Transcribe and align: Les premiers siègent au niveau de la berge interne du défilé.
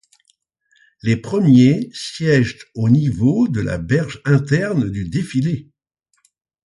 Les 1.03 1.15
premiers 1.15 1.91
siègent 1.93 2.71
au 2.73 2.89
niveau 2.89 3.47
de 3.47 3.61
la 3.61 3.77
berge 3.77 4.19
interne 4.25 4.89
du 4.89 5.07
défilé. 5.07 5.69